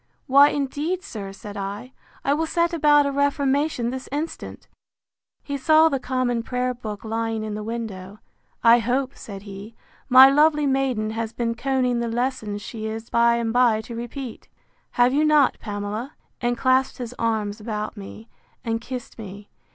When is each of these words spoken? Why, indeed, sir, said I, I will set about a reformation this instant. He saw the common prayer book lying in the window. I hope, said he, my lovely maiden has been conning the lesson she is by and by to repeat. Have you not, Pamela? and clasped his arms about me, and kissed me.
Why, 0.25 0.49
indeed, 0.49 1.03
sir, 1.03 1.31
said 1.31 1.55
I, 1.55 1.93
I 2.25 2.33
will 2.33 2.47
set 2.47 2.73
about 2.73 3.05
a 3.05 3.11
reformation 3.11 3.91
this 3.91 4.09
instant. 4.11 4.67
He 5.43 5.57
saw 5.57 5.89
the 5.89 5.99
common 5.99 6.41
prayer 6.41 6.73
book 6.73 7.05
lying 7.05 7.43
in 7.43 7.53
the 7.53 7.61
window. 7.61 8.17
I 8.63 8.79
hope, 8.79 9.15
said 9.15 9.43
he, 9.43 9.75
my 10.09 10.27
lovely 10.31 10.65
maiden 10.65 11.11
has 11.11 11.33
been 11.33 11.53
conning 11.53 11.99
the 11.99 12.07
lesson 12.07 12.57
she 12.57 12.87
is 12.87 13.11
by 13.11 13.35
and 13.35 13.53
by 13.53 13.79
to 13.81 13.95
repeat. 13.95 14.47
Have 14.93 15.13
you 15.13 15.23
not, 15.23 15.59
Pamela? 15.59 16.15
and 16.41 16.57
clasped 16.57 16.97
his 16.97 17.13
arms 17.19 17.59
about 17.59 17.95
me, 17.95 18.27
and 18.65 18.81
kissed 18.81 19.19
me. 19.19 19.51